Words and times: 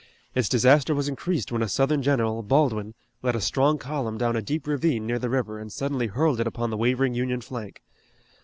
Its 0.33 0.49
disaster 0.49 0.95
was 0.95 1.07
increased 1.07 1.51
when 1.51 1.61
a 1.61 1.69
Southern 1.69 2.01
general, 2.01 2.41
Baldwin, 2.41 2.95
led 3.21 3.35
a 3.35 3.39
strong 3.39 3.77
column 3.77 4.17
down 4.17 4.35
a 4.35 4.41
deep 4.41 4.65
ravine 4.65 5.05
near 5.05 5.19
the 5.19 5.29
river 5.29 5.59
and 5.59 5.71
suddenly 5.71 6.07
hurled 6.07 6.39
it 6.39 6.47
upon 6.47 6.71
the 6.71 6.75
wavering 6.77 7.13
Union 7.13 7.39
flank. 7.39 7.83